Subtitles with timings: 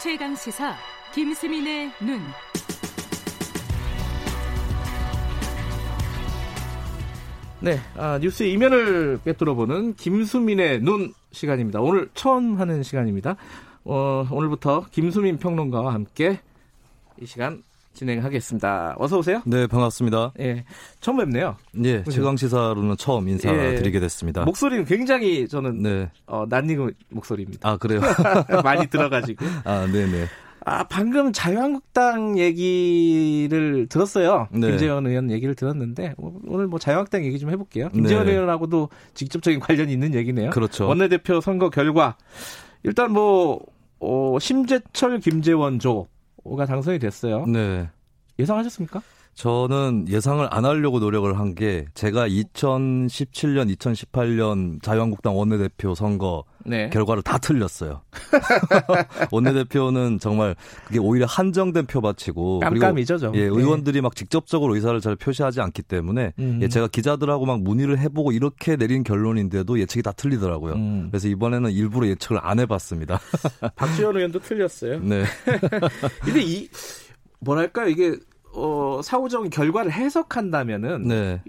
[0.00, 0.76] 최강 시사
[1.12, 2.20] 김수민의 눈.
[7.60, 11.80] 네, 아, 뉴스 이면을 꿰뚫어보는 김수민의 눈 시간입니다.
[11.80, 13.34] 오늘 처음 하는 시간입니다.
[13.82, 16.38] 어, 오늘부터 김수민 평론가와 함께
[17.20, 17.64] 이 시간
[17.98, 18.94] 진행하겠습니다.
[18.98, 19.42] 어서 오세요.
[19.44, 20.32] 네, 반갑습니다.
[20.38, 20.64] 예,
[21.00, 21.56] 처음 뵙네요.
[21.84, 24.44] 예, 최강 시사로는 처음 인사드리게 예, 됐습니다.
[24.44, 26.10] 목소리는 굉장히 저는 네.
[26.26, 27.68] 어, 낯익은 목소리입니다.
[27.68, 28.00] 아 그래요?
[28.62, 29.44] 많이 들어가지고.
[29.64, 30.26] 아, 네 네.
[30.64, 34.48] 아, 방금 자유한국당 얘기를 들었어요.
[34.52, 34.68] 네.
[34.68, 36.14] 김재원 의원 얘기를 들었는데
[36.46, 37.88] 오늘 뭐 자유한국당 얘기 좀 해볼게요.
[37.88, 38.32] 김재원 네.
[38.32, 40.50] 의원하고도 직접적인 관련이 있는 얘기네요.
[40.50, 40.86] 그렇죠.
[40.86, 42.16] 원내대표 선거 결과
[42.84, 43.60] 일단 뭐
[43.98, 46.06] 어, 심재철 김재원 조
[46.56, 47.46] 가 당선이 됐어요.
[47.46, 47.88] 네.
[48.38, 49.02] 예상하셨습니까?
[49.38, 56.90] 저는 예상을 안 하려고 노력을 한 게 제가 2017년, 2018년 자유한국당 원내대표 선거 네.
[56.90, 58.02] 결과를 다 틀렸어요.
[59.32, 60.54] 원내대표는 정말
[60.86, 63.34] 그게 오히려 한정된 표밭이고 깜깜이죠, 좀.
[63.34, 64.00] 예, 의원들이 네.
[64.02, 66.58] 막 직접적으로 의사를 잘 표시하지 않기 때문에 음.
[66.62, 70.74] 예, 제가 기자들하고 막 문의를 해보고 이렇게 내린 결론인데도 예측이 다 틀리더라고요.
[70.74, 71.08] 음.
[71.10, 73.18] 그래서 이번에는 일부러 예측을 안 해봤습니다.
[73.74, 75.00] 박지원 의원도 틀렸어요.
[75.00, 75.24] 네.
[76.24, 76.68] 근데 이
[77.40, 78.16] 뭐랄까요 이게
[78.58, 81.42] 어, 사후적인 결과를 해석한다면은 네.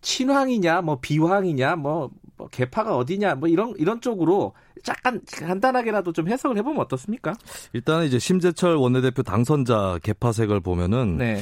[0.00, 4.54] 친황이냐 뭐 비황이냐 뭐, 뭐 개파가 어디냐 뭐 이런 이런 쪽으로
[4.88, 7.34] 약간 간단하게라도 좀 해석을 해보면 어떻습니까?
[7.72, 11.40] 일단은 이제 심재철 원내대표 당선자 개파색을 보면은 네.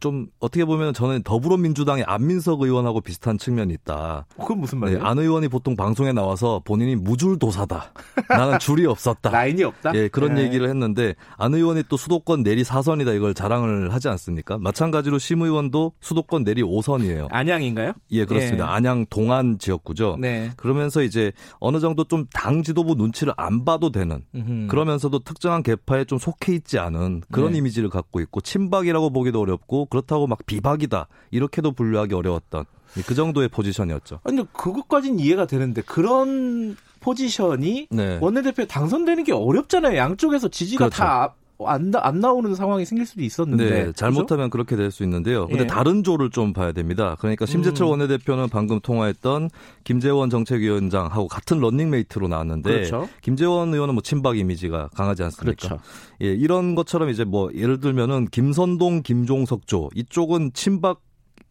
[0.00, 4.26] 좀 어떻게 보면 저는 더불어민주당의 안민석 의원하고 비슷한 측면이 있다.
[4.38, 5.00] 그건 무슨 말이에요?
[5.00, 7.92] 네, 안 의원이 보통 방송에 나와서 본인이 무줄도사다.
[8.28, 9.30] 나는 줄이 없었다.
[9.32, 9.94] 라인이 없다.
[9.94, 10.42] 예, 그런 네.
[10.42, 14.58] 얘기를 했는데 안 의원이 또 수도권 내리 4선이다 이걸 자랑을 하지 않습니까?
[14.58, 17.28] 마찬가지로 심 의원도 수도권 내리 5선이에요.
[17.30, 17.92] 안양인가요?
[18.10, 18.66] 예, 그렇습니다.
[18.66, 18.70] 네.
[18.72, 20.18] 안양 동안 지역구죠.
[20.20, 20.50] 네.
[20.56, 24.66] 그러면서 이제 어느 정도 좀 당 지도부 눈치를 안 봐도 되는 음흠.
[24.68, 27.58] 그러면서도 특정한 개파에 좀 속해 있지 않은 그런 네.
[27.58, 32.64] 이미지를 갖고 있고 친박이라고 보기도 어렵고 그렇다고 막 비박이다 이렇게도 분류하기 어려웠던
[33.06, 34.20] 그 정도의 포지션이었죠.
[34.24, 38.18] 아니 그것까지는 이해가 되는데 그런 포지션이 네.
[38.20, 39.96] 원내대표 당선되는 게 어렵잖아요.
[39.96, 40.96] 양쪽에서 지지가 그렇죠.
[41.02, 41.34] 다
[41.64, 43.70] 안, 안 나오는 상황이 생길 수도 있었는데.
[43.70, 44.50] 네, 잘못하면 그렇죠?
[44.50, 45.46] 그렇게 될 수 있는데요.
[45.46, 45.66] 근데 예.
[45.66, 47.16] 다른 조를 좀 봐야 됩니다.
[47.18, 47.90] 그러니까 심재철 음.
[47.90, 49.50] 원내대표는 방금 통화했던
[49.82, 53.08] 김재원 정책위원장하고 같은 런닝메이트로 나왔는데 그렇죠.
[53.22, 55.68] 김재원 의원은 뭐 친박 이미지가 강하지 않습니까?
[55.68, 55.82] 그렇죠.
[56.22, 61.00] 예, 이런 것처럼 이제 뭐 예를 들면은 김선동, 김종석 조 이쪽은 친박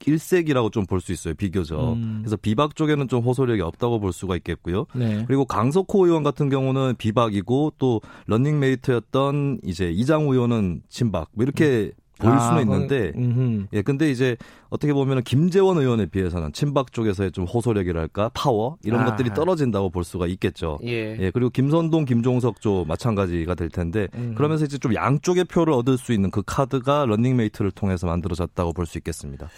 [0.06, 1.94] 일색이라고 좀 볼 수 있어요 비교적.
[1.94, 2.20] 음.
[2.22, 4.86] 그래서 비박 쪽에는 좀 호소력이 없다고 볼 수가 있겠고요.
[4.96, 5.24] 네.
[5.28, 12.03] 그리고 강석호 의원 같은 경우는 비박이고 또 런닝메이트였던 이제 이장우 의원은 친박 뭐 이렇게 음.
[12.20, 13.68] 보일 수는 아, 있는데 음흠.
[13.74, 14.38] 예 근데 이제
[14.70, 19.06] 어떻게 보면 김재원 의원에 비해서는 친박 쪽에서의 좀 호소력이랄까 파워 이런 아.
[19.06, 20.80] 것들이 떨어진다고 볼 수가 있겠죠.
[20.84, 21.18] 예.
[21.20, 24.34] 예 그리고 김선동 김종석 쪽 마찬가지가 될 텐데 음.
[24.36, 28.98] 그러면서 이제 좀 양쪽의 표를 얻을 수 있는 그 카드가 런닝메이트를 통해서 만들어졌다고 볼 수
[28.98, 29.50] 있겠습니다.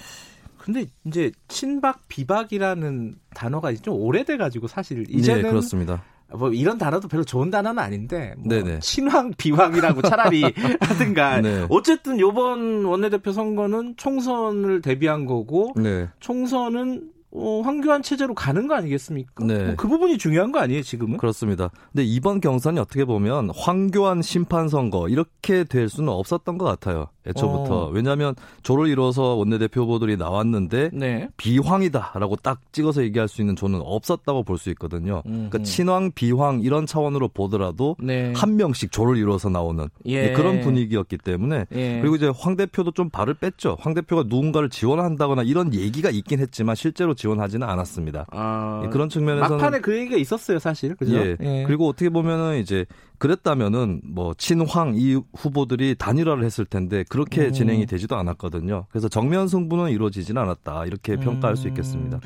[0.57, 6.03] 근데 이제 친박 비박이라는 단어가 좀 오래돼 가지고 사실 이제는 네, 그렇습니다.
[6.33, 10.43] 뭐 이런 단어도 별로 좋은 단어는 아닌데 뭐 친황 비황이라고 차라리
[10.81, 11.65] 하든가 네.
[11.69, 16.09] 어쨌든 요번 원내대표 선거는 총선을 대비한 거고 네.
[16.19, 19.45] 총선은 어, 황교안 체제로 가는 거 아니겠습니까?
[19.45, 19.63] 네.
[19.65, 21.17] 뭐 그 부분이 중요한 거 아니에요, 지금은?
[21.17, 21.69] 그렇습니다.
[21.91, 27.07] 근데 이번 경선이 어떻게 보면 황교안 심판 선거 이렇게 될 수는 없었던 것 같아요.
[27.27, 27.85] 애초부터.
[27.85, 27.89] 어.
[27.89, 31.27] 왜냐하면 조를 이뤄서 원내대표 후보들이 나왔는데 네.
[31.37, 35.21] 비황이다라고 딱 찍어서 얘기할 수 있는 조는 없었다고 볼 수 있거든요.
[35.25, 35.35] 음흠.
[35.49, 38.31] 그러니까 친황, 비황 이런 차원으로 보더라도 네.
[38.35, 40.31] 한 명씩 조를 이뤄서 나오는 예.
[40.31, 41.99] 그런 분위기였기 때문에 예.
[41.99, 43.75] 그리고 이제 황 대표도 좀 발을 뺐죠.
[43.81, 48.27] 황 대표가 누군가를 지원한다거나 이런 얘기가 있긴 했지만 실제로 지원하지는 않았습니다.
[48.31, 50.95] 아, 예, 그런 측면에서는 막판에 그 얘기가 있었어요, 사실.
[50.95, 51.15] 그죠?
[51.15, 51.35] 예.
[51.39, 51.63] 예.
[51.65, 52.85] 그리고 어떻게 보면은 이제
[53.17, 57.51] 그랬다면은 뭐 친황 이 후보들이 단일화를 했을 텐데 그렇게 음.
[57.51, 58.85] 진행이 되지도 않았거든요.
[58.89, 61.55] 그래서 정면 승부는 이루어지지는 않았다 이렇게 평가할 음.
[61.55, 62.19] 수 있겠습니다.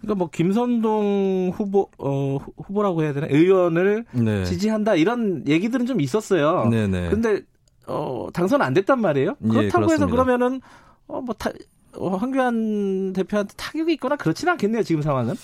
[0.00, 4.44] 그러니까 뭐 김선동 후보 어 후보라고 해야 되나 의원을 네.
[4.44, 6.66] 지지한다 이런 얘기들은 좀 있었어요.
[6.70, 7.10] 네네.
[7.10, 7.42] 근데
[7.86, 9.36] 어 당선 안 됐단 말이에요.
[9.44, 10.62] 예, 그렇다고 예, 해서 그러면은
[11.08, 11.34] 어뭐 어,
[11.98, 15.34] 황교안 대표한테 타격이 있거나 그렇지는 않겠네요 지금 상황은.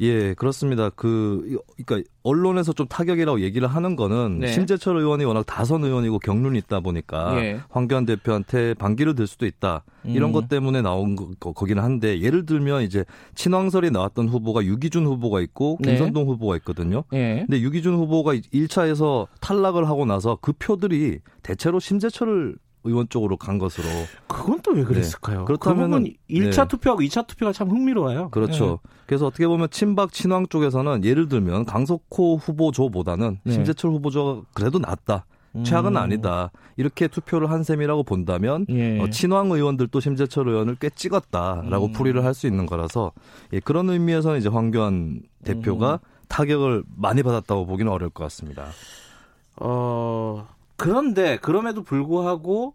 [0.00, 0.90] 예, 그렇습니다.
[0.90, 4.48] 그 그러니까 언론에서 좀 타격이라고 얘기를 하는 거는 네.
[4.48, 7.60] 심재철 의원이 워낙 다선 의원이고 경륜이 있다 보니까 예.
[7.70, 10.32] 황교안 대표한테 반기를 들 수도 있다 이런 음.
[10.32, 13.04] 것 때문에 나온 거, 거기는 한데 예를 들면 이제
[13.34, 15.90] 친황설이 나왔던 후보가 유기준 후보가 있고 네.
[15.92, 16.30] 김선동 네.
[16.30, 17.04] 후보가 있거든요.
[17.12, 17.44] 예.
[17.46, 23.86] 근데 유기준 후보가 1차에서 탈락을 하고 나서 그 표들이 대체로 심재철을 의원 쪽으로 간 것으로.
[24.26, 25.40] 그건 또 왜 그랬을까요?
[25.40, 25.44] 네.
[25.46, 26.68] 그렇다면 그 1차 네.
[26.68, 28.30] 투표하고 2차 투표가 참 흥미로워요.
[28.30, 28.80] 그렇죠.
[28.82, 28.90] 네.
[29.06, 33.52] 그래서 어떻게 보면 친박 친황 쪽에서는 예를 들면 강석호 후보조보다는 네.
[33.52, 35.24] 심재철 후보조가 그래도 낫다.
[35.64, 35.96] 최악은 음.
[35.96, 36.50] 아니다.
[36.76, 39.00] 이렇게 투표를 한 셈이라고 본다면 예.
[39.00, 41.92] 어, 친황 의원들도 심재철 의원을 꽤 찍었다라고 음.
[41.92, 43.12] 풀이를 할 수 있는 거라서
[43.54, 45.98] 예, 그런 의미에서는 이제 황교안 대표가 음.
[46.28, 48.66] 타격을 많이 받았다고 보기는 어려울 것 같습니다.
[49.58, 50.46] 어,
[50.76, 52.74] 그런데 그럼에도 불구하고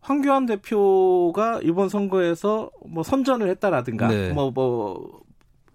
[0.00, 4.32] 황교안 대표가 이번 선거에서 뭐 선전을 했다라든가 네.
[4.32, 5.23] 뭐뭐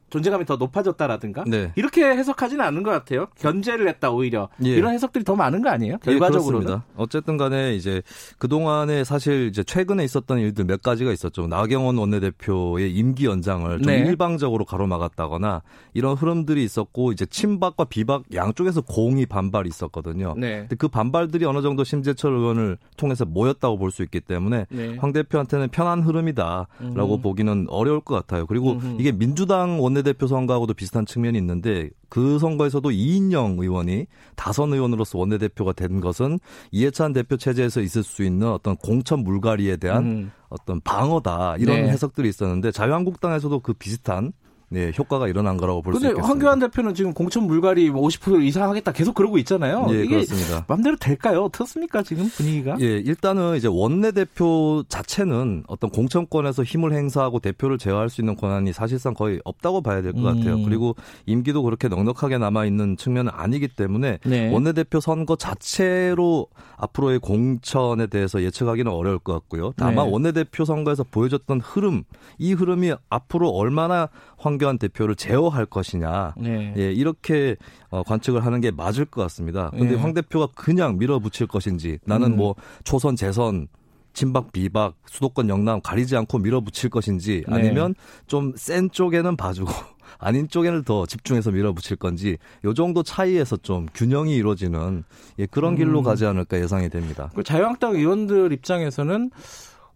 [0.09, 1.71] 존재감이 더 높아졌다라든가 네.
[1.75, 3.27] 이렇게 해석하지는 않는 것 같아요.
[3.39, 4.69] 견제를 했다 오히려 예.
[4.69, 5.97] 이런 해석들이 더 많은 거 아니에요?
[5.99, 6.61] 결과적으로는.
[6.61, 6.85] 예, 그렇습니다.
[6.95, 8.01] 어쨌든 간에 이제
[8.37, 11.47] 그 동안에 사실 이제 최근에 있었던 일들 몇 가지가 있었죠.
[11.47, 13.99] 나경원 원내대표의 임기 연장을 좀 네.
[13.99, 15.61] 일방적으로 가로막았다거나
[15.93, 20.35] 이런 흐름들이 있었고 이제 친박과 비박 양쪽에서 공이 반발이 있었거든요.
[20.37, 20.59] 네.
[20.61, 24.95] 근데 그 반발들이 어느 정도 심재철 의원을 통해서 모였다고 볼 수 있기 때문에 네.
[24.99, 27.21] 황 대표한테는 편한 흐름이다라고 음.
[27.23, 28.45] 보기는 어려울 것 같아요.
[28.45, 28.97] 그리고 음흠.
[28.99, 35.73] 이게 민주당 원내 대표 선거하고도 비슷한 측면이 있는데 그 선거에서도 이인영 의원이 다선 의원으로서 원내대표가
[35.73, 36.39] 된 것은
[36.71, 40.31] 이해찬 대표 체제에서 있을 수 있는 어떤 공천 물갈이에 대한 음.
[40.49, 41.89] 어떤 방어다 이런 네.
[41.89, 44.31] 해석들이 있었는데 자유한국당에서도 그 비슷한
[44.71, 46.27] 네, 효과가 일어난 거라고 볼 수 있겠습니다.
[46.27, 49.87] 황교안 대표는 지금 공천 물갈이 뭐50% 이상 하겠다 계속 그러고 있잖아요.
[49.89, 50.63] 예, 이게 그렇습니다.
[50.67, 51.43] 맘대로 될까요?
[51.45, 52.77] 어떻습니까 지금 분위기가?
[52.79, 58.71] 예, 일단은 이제 원내 대표 자체는 어떤 공천권에서 힘을 행사하고 대표를 제어할 수 있는 권한이
[58.73, 60.55] 사실상 거의 없다고 봐야 될 것 같아요.
[60.55, 60.63] 음.
[60.65, 60.95] 그리고
[61.25, 64.51] 임기도 그렇게 넉넉하게 남아 있는 측면은 아니기 때문에 네.
[64.51, 69.73] 원내 대표 선거 자체로 앞으로의 공천에 대해서 예측하기는 어려울 것 같고요.
[69.77, 70.11] 다만 네.
[70.11, 72.03] 원내 대표 선거에서 보여줬던 흐름,
[72.37, 76.35] 이 흐름이 앞으로 얼마나 황 교안 대표를 제어할 것이냐.
[76.37, 76.73] 네.
[76.77, 77.55] 예, 이렇게
[77.89, 79.71] 어, 관측을 하는 게 맞을 것 같습니다.
[79.71, 79.97] 근데 예.
[79.97, 82.37] 황 대표가 그냥 밀어붙일 것인지 나는 음.
[82.37, 83.67] 뭐 초선 재선
[84.13, 87.55] 친박 비박 수도권 영남 가리지 않고 밀어붙일 것인지 네.
[87.55, 87.95] 아니면
[88.27, 89.71] 좀센 쪽에는 봐주고
[90.17, 95.03] 아닌 쪽에는 더 집중해서 밀어붙일 건지 요 정도 차이에서 좀 균형이 이루어지는
[95.39, 96.03] 예, 그런 길로 음.
[96.03, 97.31] 가지 않을까 예상이 됩니다.
[97.35, 99.31] 그 자유한국당 의원들 입장에서는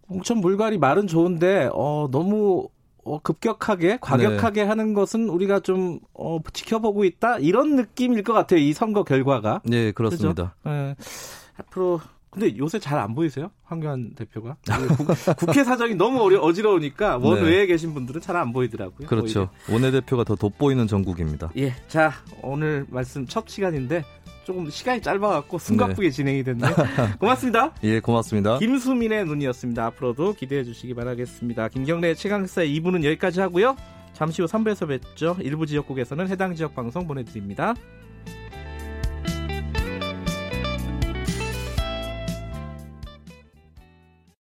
[0.07, 2.69] 공천 물갈이 말은 좋은데 어, 너무
[3.05, 4.67] 어, 급격하게 과격하게 네.
[4.67, 9.61] 하는 것은 우리가 좀 어, 지켜보고 있다 이런 느낌일 것 같아요 이 선거 결과가.
[9.65, 10.55] 네, 그렇습니다.
[10.67, 10.95] 예.
[11.57, 14.55] 앞으로 근데 요새 잘 안 보이세요 황교안 대표가
[14.97, 15.07] 국,
[15.37, 17.49] 국회 사정이 너무 어려, 어지러우니까 원 네.
[17.49, 19.07] 외에 계신 분들은 잘 안 보이더라고요.
[19.07, 19.49] 그렇죠.
[19.71, 21.51] 원내 대표가 더 돋보이는 전국입니다.
[21.57, 22.11] 예, 자
[22.41, 24.03] 오늘 말씀 첫 시간인데
[24.43, 26.73] 조금 시간이 짧아갖고 숨가쁘게 진행이 됐네요.
[27.19, 27.73] 고맙습니다.
[27.83, 28.59] 예, 고맙습니다.
[28.59, 29.85] 김수민의 눈이었습니다.
[29.85, 31.69] 앞으로도 기대해 주시기 바라겠습니다.
[31.69, 33.75] 김경래의 최강사의 2부는 여기까지 하고요.
[34.13, 35.35] 잠시 후 3부에서 뵙죠.
[35.41, 37.73] 일부 지역국에서는 해당 지역 방송 보내드립니다.